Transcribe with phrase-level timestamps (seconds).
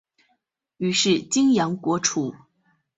[0.77, 2.33] 于是泾阳国除。